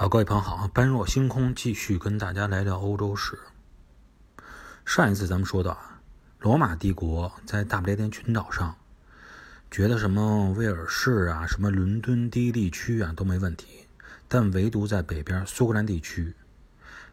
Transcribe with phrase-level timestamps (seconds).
[0.00, 3.38] 好，各位朋友好，般若星空继续跟大家来聊欧洲史。
[4.86, 6.00] 上一次咱们说到啊，
[6.38, 8.74] 罗马帝国在大不列颠群岛上，
[9.70, 13.86] 觉得什么威尔士啊、什么伦敦低地区啊都没问题，
[14.26, 16.34] 但唯独在北边苏格兰地区，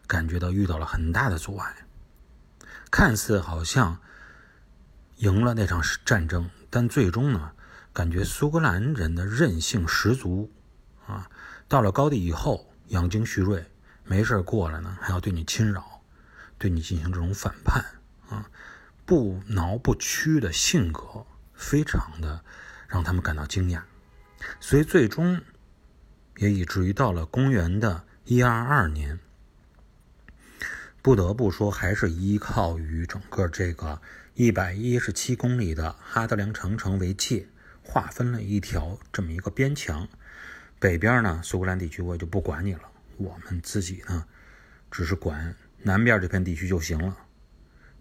[0.06, 1.70] 感觉到遇到了很大的阻碍。
[2.90, 3.98] 看似好像
[5.16, 7.52] 赢了那场战争，但最终呢，
[7.92, 10.50] 感觉苏格兰人的韧性十足
[11.06, 11.28] 啊，
[11.68, 12.64] 到了高地以后。
[12.88, 13.64] 养精蓄锐，
[14.04, 16.02] 没事过来呢，还要对你侵扰，
[16.58, 17.84] 对你进行这种反叛
[18.28, 18.50] 啊，
[19.04, 22.44] 不挠不屈的性格，非常的
[22.88, 23.82] 让他们感到惊讶，
[24.60, 25.40] 所以最终
[26.36, 29.18] 也以至于到了公元的一二二年，
[31.02, 34.00] 不得不说还是依靠于整个这个
[34.34, 37.48] 一百一十七公里的哈德良长城为界，
[37.82, 40.08] 划分了一条这么一个边墙。
[40.80, 42.82] 北边呢，苏格兰地区我也就不管你了，
[43.16, 44.24] 我们自己呢，
[44.92, 47.16] 只是管南边这片地区就行了。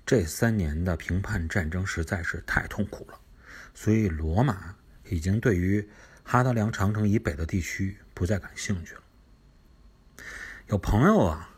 [0.06, 3.20] 这三年的平叛战争实在是太痛苦了，
[3.74, 4.76] 所以罗马
[5.10, 5.90] 已经对于
[6.24, 9.02] 哈德良长城以北的地区不再感兴趣了。
[10.68, 11.50] 有朋友啊，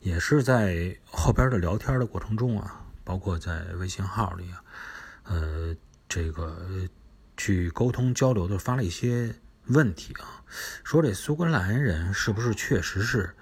[0.00, 4.64] 也是在后边的聊天的过程中啊，包括在微信号里啊，
[5.24, 5.76] 呃，
[6.08, 6.88] 这个
[7.36, 9.32] 去沟通交流的发了一些。
[9.66, 10.42] 问题啊，
[10.82, 13.36] 说这苏格兰人是不是确实是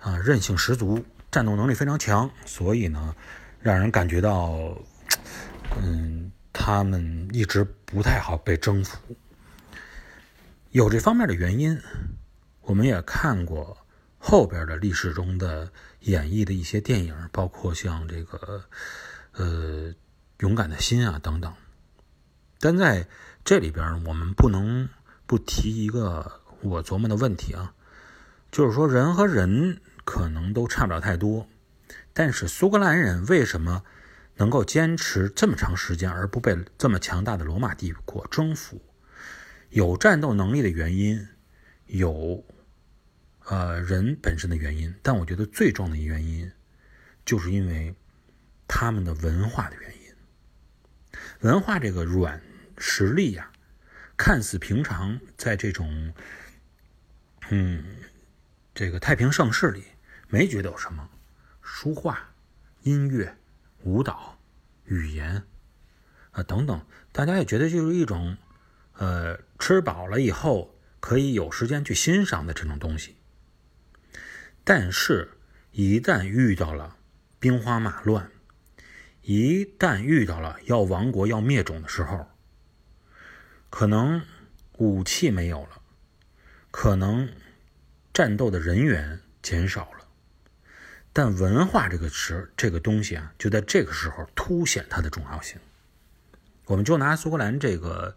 [0.00, 3.14] 啊韧性十足，战斗能力非常强，所以呢，
[3.60, 4.76] 让人感觉到，
[5.80, 8.98] 嗯，他们一直不太好被征服，
[10.70, 11.80] 有这方面的原因。
[12.62, 13.78] 我们也看过
[14.18, 18.64] 后边的历史中的演绎的一些电影，包括像这个
[19.32, 19.94] 呃
[20.40, 21.54] 勇敢的心啊等等，
[22.58, 23.06] 但在
[23.44, 24.88] 这里边我们不能。
[25.28, 27.74] 不提一个我琢磨的问题啊，
[28.50, 31.46] 就是说人和人可能都差不了太多，
[32.14, 33.84] 但是苏格兰人为什么
[34.36, 38.80] 能够坚持这么长时间而不被这么强大的罗马帝国征服？
[39.68, 41.28] 有战斗能力的原因，
[41.88, 42.42] 有
[43.44, 46.50] 呃人本身的原因，但我觉得最重要的原因，
[47.26, 47.94] 就是因为
[48.66, 49.98] 他们的文化的原因。
[51.40, 52.40] 文化这个软
[52.78, 53.50] 实力呀。
[54.18, 56.12] 看似平常，在这种，
[57.50, 57.84] 嗯，
[58.74, 59.84] 这个太平盛世里，
[60.26, 61.08] 没觉得有什么，
[61.62, 62.34] 书画、
[62.82, 63.38] 音乐、
[63.84, 64.36] 舞蹈、
[64.86, 65.44] 语言
[66.32, 68.36] 啊等等，大家也觉得就是一种，
[68.94, 73.16] 呃，吃饱了以后可以有时间去欣赏的这种东西。
[74.64, 75.30] 但是，
[75.70, 76.96] 一旦遇到了
[77.38, 78.30] 兵荒马乱，
[79.22, 82.28] 一旦遇到了要亡国、要灭种的时候，
[83.70, 84.22] 可能
[84.78, 85.82] 武器没有了，
[86.70, 87.28] 可能
[88.14, 90.08] 战斗的人员减少了，
[91.12, 95.60] 但文化这个词这个东西啊，就在这个时候凸显它的重要性。
[96.64, 98.16] 我们就拿苏格兰这个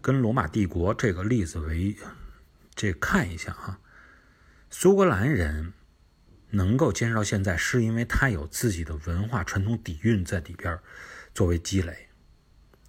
[0.00, 1.96] 跟罗马帝国这个例子为
[2.74, 3.80] 这看一下啊，
[4.70, 5.72] 苏格兰人
[6.50, 10.78] 能够坚持到现在，是因为他有自己的文化传统底蕴在里边
[11.34, 12.08] 作为积累，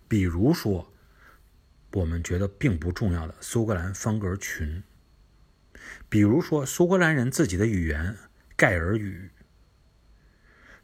[0.08, 0.93] 比如说。
[1.94, 4.82] 我们觉得并不重要的苏格兰方格群，
[6.10, 8.18] 比如说苏格兰人自己的语言
[8.56, 9.30] 盖尔语，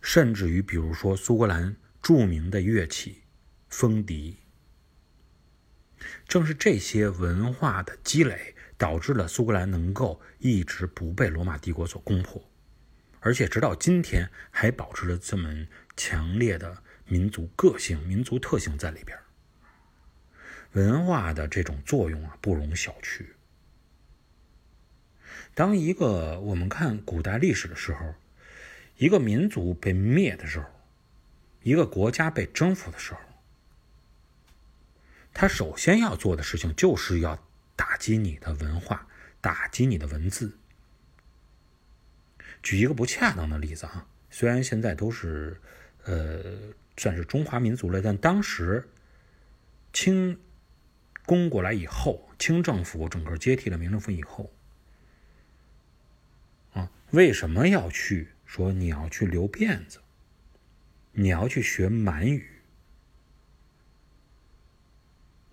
[0.02, 3.24] 甚至于比如说苏格兰著名的乐器
[3.70, 4.38] 风笛，
[6.28, 12.48] 正是这些文化的积累，导致了苏格兰能够一直不被罗马帝国所攻破，
[13.20, 15.66] 而且直到今天还保持着这么
[15.98, 19.18] 强烈的民族个性、民族特性在里边。
[20.74, 23.26] 文化的这种作用啊，不容小觑。
[25.56, 28.14] 当一个我们看古代历史的时候，
[28.98, 30.68] 一个民族被灭的时候，
[31.64, 33.20] 一个国家被征服的时候，
[35.34, 37.44] 他首先要做的事情就是要
[37.76, 39.08] 打击你的文化，
[39.42, 40.56] 打击你的文字。
[42.62, 45.60] 举一个不恰当的例子啊，虽然现在都是
[46.04, 46.44] 呃
[46.96, 48.88] 算是中华民族了，但当时
[49.92, 50.40] 清。
[51.30, 54.52] 攻过来以后，清政府整个接替了明政府以后，
[56.74, 60.00] 啊，为什么要去说你要去留辫子，
[61.12, 62.50] 你要去学满语，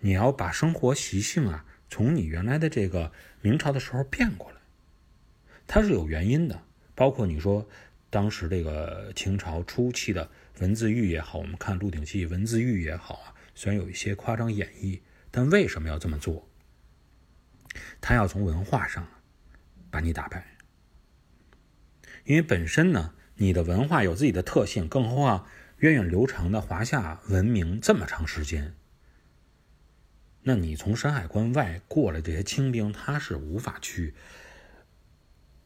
[0.01, 3.13] 你要把生活习性啊从你原来的这个
[3.43, 4.57] 明朝的时候变过来，
[5.67, 6.63] 它是有原因的。
[6.95, 7.69] 包括你说
[8.09, 10.31] 当时这个清朝初期的
[10.61, 15.01] 文字狱也好，我们看《鹿鼎记》文字狱也好啊，虽然有一些夸张演绎。
[15.37, 16.49] 但为什么要这么做？
[18.01, 19.07] 他要从文化上
[19.91, 20.57] 把你打败。
[22.25, 25.47] 因为本身呢，你的文化有自己的特性，更何况
[25.77, 28.75] 源远流长的华夏文明这么长时间，
[30.41, 34.15] 那你从山海关外过来这些清兵，他是无法去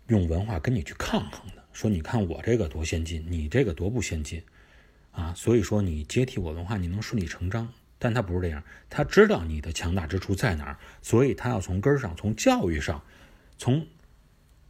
[0.08, 1.64] 用文化跟你去抗衡的。
[1.72, 4.42] 说你看我这个多先进，你这个多不先进
[5.12, 5.32] 啊！
[5.36, 7.72] 所以说你接替我文化，你能顺理成章。
[8.00, 13.00] 但他不是这样，他知道你的强大之处在哪儿，所以他要从根上，从教育上，
[13.56, 13.86] 从。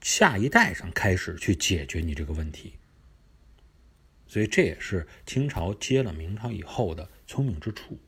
[0.03, 2.73] 下一代上开始去解决你这个问题，
[4.27, 7.99] 所以这也是清朝接了明朝以后的聪明之处，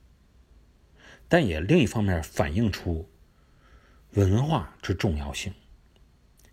[1.29, 3.11] 但也另一方面反映出
[4.15, 5.53] 文化之重要性。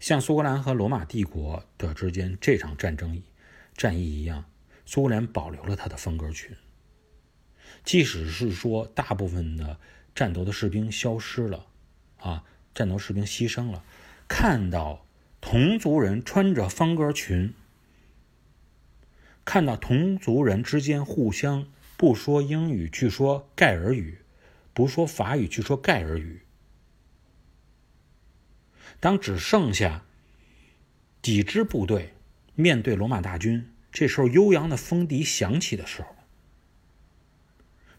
[0.01, 3.23] 像苏格兰和罗马帝国的之间这场战争
[3.77, 4.43] 战役一样，
[4.85, 6.53] 苏格兰保留了他的风格群，
[7.83, 9.77] 即使是说大部分的
[10.13, 11.65] 战斗的士兵消失了，
[12.19, 12.43] 啊，
[12.73, 13.83] 战斗士兵牺牲了，
[14.27, 15.05] 看到。
[15.41, 17.53] 同族人穿着方格裙，
[19.45, 24.17] 看到同族人之间互相不说英语，去说盖尔语，
[24.73, 26.41] 不说法语，去说盖尔语。
[28.99, 30.03] 当只剩下
[31.21, 32.13] 几支部队
[32.55, 36.13] 面对罗马大军，这时候悠扬的风笛响起的时候，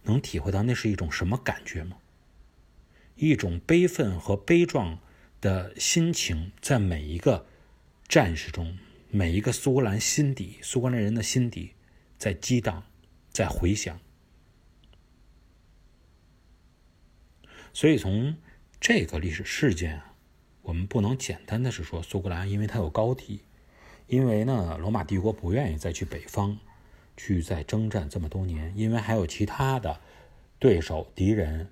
[0.03, 1.97] 能体会到那是一种什么感觉吗？
[3.17, 4.99] 一种悲愤和悲壮。
[5.41, 7.47] 的心情在每一个
[8.07, 8.77] 战士中，
[9.09, 11.73] 每一个苏格兰心底，苏格兰人的心底
[12.19, 12.85] 在激荡，
[13.31, 13.99] 在回响。
[17.73, 18.37] 所以从
[18.79, 20.15] 这个历史事件啊，
[20.61, 23.41] 我们不能简单的是说苏格兰，因为它有高地，
[24.07, 26.59] 因为呢罗马帝国不愿意再去北方
[27.23, 30.01] 去再征战这么多年，因为还有其他的
[30.59, 31.71] 对手敌人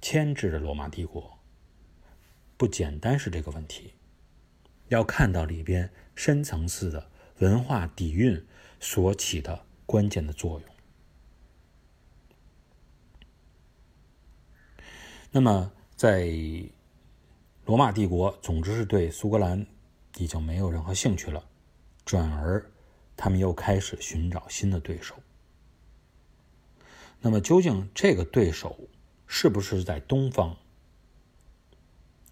[0.00, 1.36] 牵制着罗马帝国。
[2.56, 3.94] 不简单是这个问题，
[4.86, 7.10] 要看到里边深层次的
[7.40, 8.40] 文化底蕴
[8.78, 10.68] 所起的关键的作用。
[15.32, 16.30] 那么，在
[17.64, 19.66] 罗马帝国，总之是对苏格兰
[20.18, 21.44] 已经没有任何兴趣了，
[22.04, 22.64] 转而
[23.16, 25.14] 他们又开始寻找新的对手。
[27.20, 28.78] 那么，究竟这个对手
[29.26, 30.56] 是不是在东方？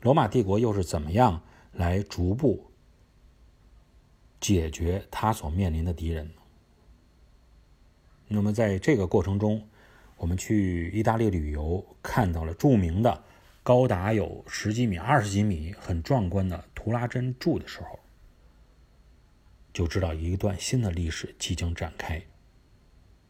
[0.03, 1.43] 罗马帝国又是怎么样
[1.73, 2.71] 来逐步
[4.41, 6.35] 解决他所面临的敌人呢？
[8.29, 9.67] 那么在这个过程中，
[10.17, 13.25] 我们去意大利旅游，看到了著名的、
[13.63, 17.99] 高达有十几米、二十几米、很壮观的图拉真柱的时候，
[19.73, 22.23] 就知道一段新的历史即将展开。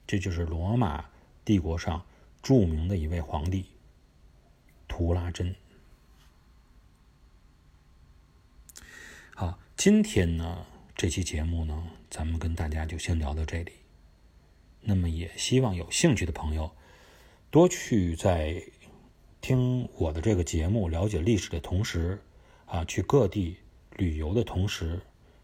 [0.06, 1.04] 这就是罗马
[1.44, 2.04] 帝国上
[2.42, 3.66] 著名的一位皇帝
[4.88, 5.54] 图拉真。
[9.34, 13.72] 好，今天呢，这期节目呢，咱们跟大家就先聊到这里。
[14.82, 16.70] 那么，也希望有兴趣的朋友
[17.50, 18.62] 多去在
[19.40, 22.20] 听我的这个节目、了解历史的同时，
[22.66, 23.56] 啊，去各地
[23.96, 25.00] 旅游的同时，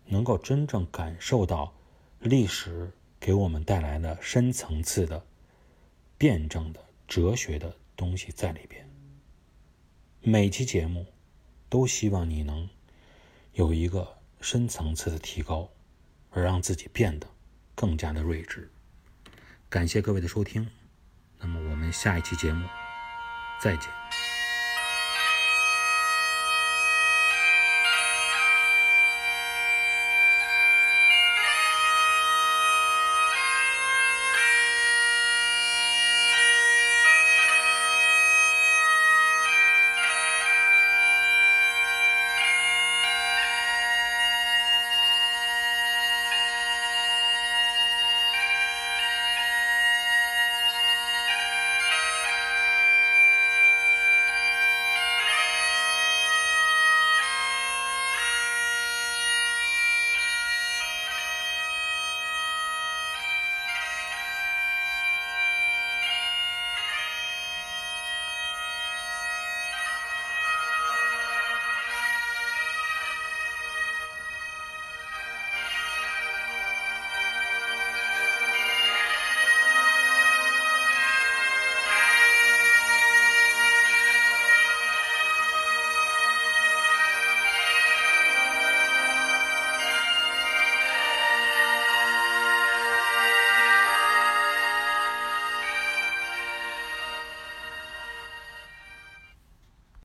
[0.08, 1.72] 能够真正感受到
[2.18, 5.24] 历史给我们带来的深层次的、
[6.18, 8.88] 辩证的、哲学的东西在里边。
[10.20, 11.06] 每期节目
[11.68, 12.68] 都希望你能。
[13.54, 15.68] 有一个深层次的提高，
[16.30, 17.26] 而让自己变得
[17.74, 18.70] 更加的睿智。
[19.68, 20.70] 感谢各位的收听，
[21.40, 22.64] 那么我们下一期节目
[23.60, 24.27] 再见。